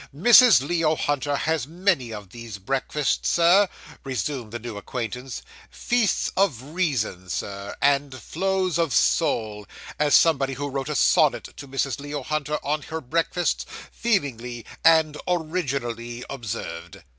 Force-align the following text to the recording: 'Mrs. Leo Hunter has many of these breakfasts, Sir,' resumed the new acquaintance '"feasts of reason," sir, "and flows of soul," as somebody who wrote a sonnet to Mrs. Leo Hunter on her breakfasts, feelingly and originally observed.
'Mrs. 0.15 0.67
Leo 0.67 0.95
Hunter 0.95 1.35
has 1.35 1.67
many 1.67 2.11
of 2.11 2.29
these 2.31 2.57
breakfasts, 2.57 3.29
Sir,' 3.29 3.69
resumed 4.03 4.51
the 4.51 4.57
new 4.57 4.75
acquaintance 4.75 5.43
'"feasts 5.69 6.31
of 6.35 6.59
reason," 6.73 7.29
sir, 7.29 7.75
"and 7.83 8.11
flows 8.19 8.79
of 8.79 8.95
soul," 8.95 9.67
as 9.99 10.15
somebody 10.15 10.53
who 10.53 10.69
wrote 10.69 10.89
a 10.89 10.95
sonnet 10.95 11.49
to 11.55 11.67
Mrs. 11.67 11.99
Leo 11.99 12.23
Hunter 12.23 12.57
on 12.65 12.81
her 12.81 12.99
breakfasts, 12.99 13.63
feelingly 13.91 14.65
and 14.83 15.17
originally 15.27 16.25
observed. 16.31 17.03